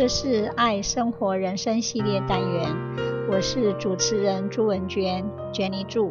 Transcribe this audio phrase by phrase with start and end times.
[0.00, 2.74] 这是爱生活人生系列单元，
[3.30, 5.22] 我是主持人朱文娟
[5.52, 6.10] ，Jenny 朱。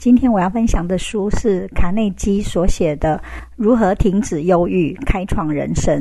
[0.00, 3.22] 今天我要分享的书是卡内基所写的
[3.54, 5.94] 《如何停止忧郁，开创人生》。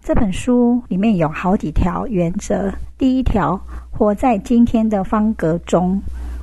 [0.00, 2.72] 这本书里面有好几条原则。
[2.96, 6.00] 第一条，活在今天的方格中，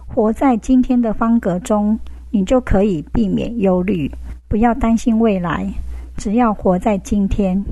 [0.08, 2.00] 活在今天的方格中，
[2.32, 4.10] 你就可以避免忧虑，
[4.48, 5.72] 不要担心未来，
[6.16, 7.64] 只要活在今天。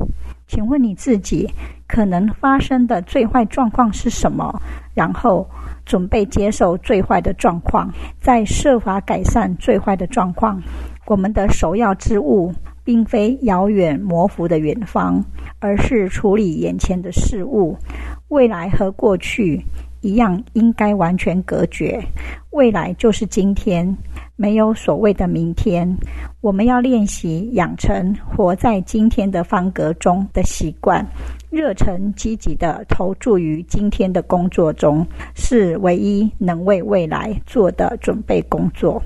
[0.47, 1.49] 请问你自己
[1.87, 4.53] 可能发生的最坏状况是什么？
[4.93, 5.49] 然后
[5.85, 10.61] 准备接受最坏的状况，再设法改善最坏的状况。
[11.07, 15.23] 我们的首要之务，并非遥远模糊的远方，
[15.59, 17.75] 而是处理眼前的事物。
[18.27, 19.63] 未来和过去
[20.05, 21.99] 一样，应该完全隔绝。
[22.51, 23.97] 未来就是今天。
[24.37, 25.97] 没有所谓的明天，
[26.41, 31.07] 我们要练习养成活在今天的方格中的习惯，
[31.49, 39.01] 热忱积极地投注于今天的工作中，是唯一能为未来做的准备工作。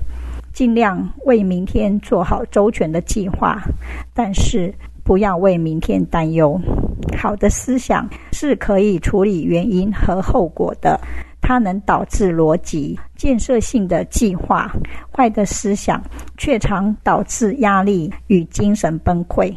[0.52, 3.62] 尽量为明天做好周全的计划，
[4.12, 6.60] 但是不要为明天担忧。
[7.16, 11.00] 好的思想是可以处理原因和后果的。
[11.42, 14.70] 它能导致逻辑建设性的计划，
[15.10, 16.00] 坏的思想
[16.36, 19.50] 却常导致压力与精神崩溃。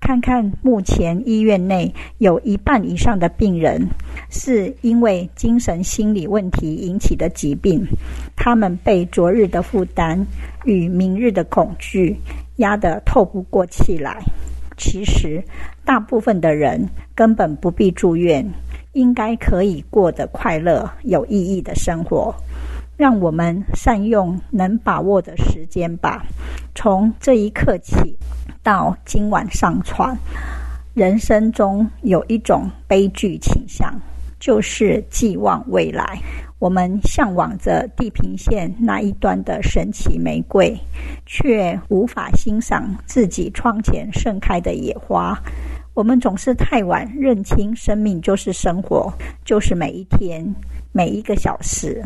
[0.00, 3.86] 看看目前医院内有一半以上的病人
[4.30, 7.86] 是因为精神心理问题引起的疾病，
[8.34, 10.18] 他们被昨日的负担
[10.64, 12.18] 与明日的恐惧
[12.56, 14.18] 压得透不过气来。
[14.78, 15.44] 其实，
[15.84, 18.50] 大部分的人根本不必住院。
[18.94, 22.34] 应该可以过得快乐、有意义的生活。
[22.96, 26.24] 让我们善用能把握的时间吧。
[26.74, 27.94] 从这一刻起
[28.60, 30.16] 到今晚上传，
[30.94, 33.94] 人生中有一种悲剧倾向，
[34.40, 36.18] 就是寄望未来。
[36.58, 40.76] 我们向往着地平线那一端的神奇玫瑰，
[41.24, 45.40] 却无法欣赏自己窗前盛开的野花。
[45.94, 49.12] 我们总是太晚认清，生命就是生活，
[49.44, 50.44] 就是每一天，
[50.90, 52.04] 每一个小时。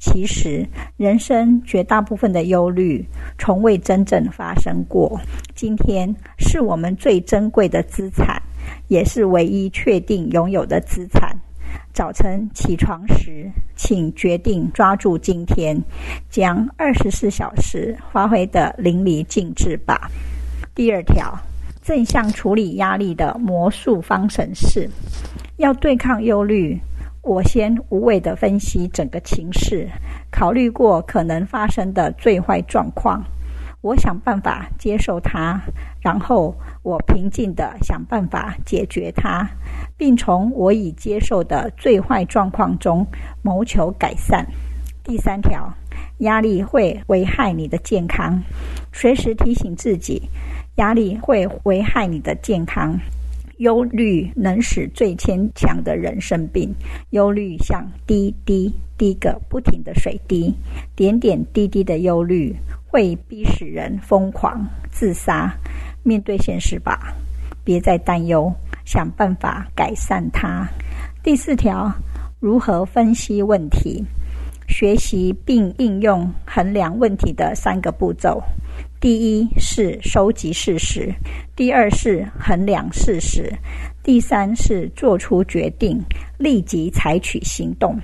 [0.00, 0.66] 其实，
[0.96, 3.04] 人生绝大部分的忧虑，
[3.38, 5.18] 从未真正发生过。
[5.54, 8.42] 今天是我们最珍贵的资产，
[8.88, 11.34] 也是唯一确定拥有的资产。
[11.92, 15.80] 早晨起床时，请决定抓住今天，
[16.28, 20.10] 将二十四小时发挥得淋漓尽致吧。
[20.74, 21.38] 第二条。
[21.86, 24.88] 正向处理压力的魔术方程式，
[25.58, 26.80] 要对抗忧虑，
[27.20, 29.86] 我先无谓地分析整个情势，
[30.30, 33.22] 考虑过可能发生的最坏状况，
[33.84, 35.60] 我想办法接受它，
[36.00, 39.46] 然后我平静地想办法解决它，
[39.98, 43.06] 并从我已接受的最坏状况中
[43.42, 44.46] 谋求改善。
[45.02, 45.70] 第三条，
[46.20, 48.42] 压力会危害你的健康，
[48.90, 50.30] 随时提醒自己。
[50.76, 52.98] 压力会危害你的健康，
[53.58, 56.74] 忧虑能使最坚强的人生病。
[57.10, 60.54] 忧虑像滴滴滴个不停的水滴，
[60.96, 62.56] 点点滴滴的忧虑
[62.94, 65.52] 会逼使人疯狂自杀。
[66.04, 67.12] 面对现实吧，
[67.64, 70.64] 别再担忧，想办法改善它。
[71.20, 71.92] 第四条，
[72.38, 74.04] 如何分析问题？
[74.68, 78.40] 学习并应用衡量问题的三个步骤。
[79.00, 81.12] 第一是收集事实，
[81.56, 83.52] 第二是衡量事实，
[84.04, 85.98] 第三是做出决定，
[86.36, 87.98] 立即采取行动。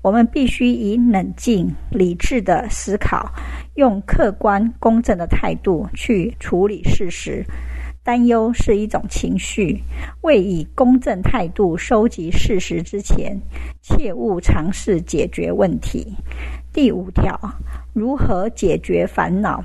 [0.00, 3.30] 我们必须以冷静、理智的思考，
[3.74, 7.44] 用客观、公正的态度去处理事实。
[8.02, 9.78] 担忧是一种情绪，
[10.22, 13.38] 未以公正态度收集事实之前，
[13.82, 16.16] 切勿尝试解决问题。
[16.72, 17.38] 第五条，
[17.92, 19.62] 如何解决烦恼？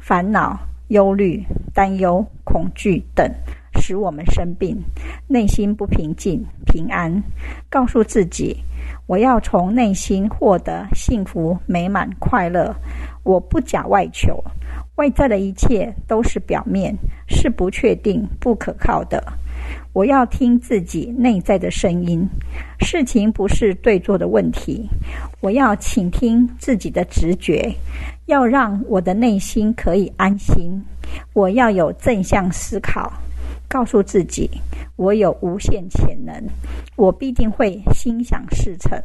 [0.00, 0.58] 烦恼、
[0.88, 1.44] 忧虑、
[1.74, 3.30] 担忧、恐惧等，
[3.86, 4.76] 使我们生病，
[5.28, 7.22] 内心不平静、平安。
[7.70, 8.56] 告诉自己，
[9.06, 12.74] 我要从内心获得幸福、美满、快乐。
[13.22, 14.42] 我不假外求，
[14.96, 16.92] 外在的一切都是表面，
[17.28, 19.22] 是不确定、不可靠的。
[19.92, 22.28] 我要听自己内在的声音。
[22.80, 24.88] 事情不是对错的问题，
[25.40, 27.72] 我要倾听自己的直觉。
[28.26, 30.84] 要让我的内心可以安心，
[31.32, 33.12] 我要有正向思考，
[33.68, 34.48] 告诉自己，
[34.96, 36.34] 我有无限潜能，
[36.96, 39.00] 我必定会心想事成，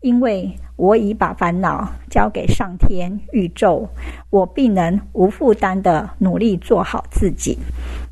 [0.00, 3.88] 因为我已把烦恼交给上天、宇宙，
[4.30, 7.58] 我必能无负担地努力做好自己。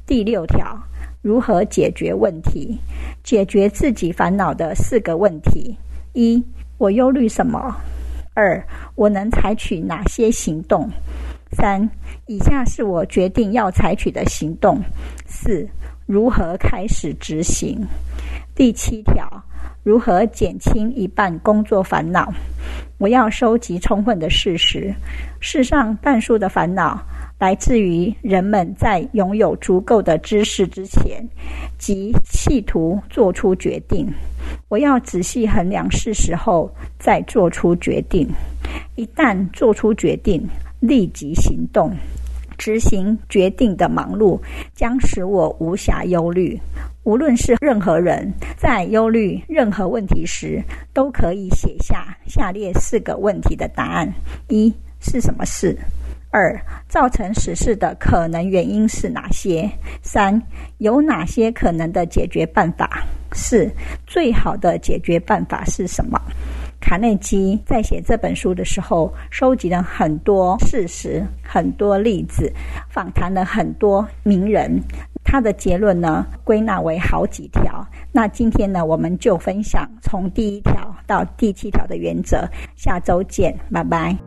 [0.06, 0.76] 第六条，
[1.20, 2.78] 如何解决问题？
[3.22, 5.76] 解决自己烦恼的四个问题：
[6.12, 6.42] 一、
[6.78, 7.76] 我忧虑什么？
[8.34, 10.90] 二、我能采取哪些行动？
[11.52, 11.88] 三、
[12.26, 14.80] 以下是我决定要采取的行动。
[15.26, 15.68] 四、
[16.06, 17.78] 如何开始执行？
[18.54, 19.26] 第七条，
[19.82, 22.32] 如何减轻一半工作烦恼？
[22.98, 24.94] 我要收集充分的事实。
[25.40, 27.00] 世上半数的烦恼
[27.38, 31.26] 来自于人们在拥有足够的知识之前，
[31.78, 34.06] 即企图做出决定。
[34.68, 38.28] 我要仔细衡量事实后再做出决定。
[38.94, 40.46] 一旦做出决定，
[40.82, 41.90] 立即行动。
[42.58, 44.38] 执行决定的忙碌
[44.74, 46.60] 将使我无暇忧虑。
[47.02, 50.62] 无论是任何人，在忧虑任何问题时，
[50.92, 54.12] 都可以写下下列四个问题的答案：
[54.48, 55.76] 一是什么事？
[56.30, 56.56] 二
[56.88, 59.68] 造成此事的可能原因是哪些？
[60.00, 60.40] 三
[60.78, 63.04] 有哪些可能的解决办法？
[63.32, 63.68] 四
[64.06, 66.20] 最好的解决办法是什么？
[66.82, 72.52] 卡内基在写这本书的时候，收集了很多事实、很多例子，
[72.90, 74.82] 访谈了很多名人。
[75.24, 77.86] 他的结论呢，归纳为好几条。
[78.10, 82.46] 那今天呢，我们就分享从第一条到第七条的原则。
[82.74, 84.18] 下周见，拜拜。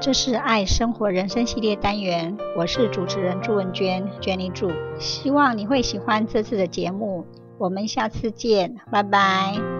[0.00, 4.70] 这是爱生活人生系列单元，我是主持人朱文娟，Jenny 朱。
[5.00, 7.26] 希望你会喜欢这次的节目。
[7.62, 9.71] 我们下次见，拜拜。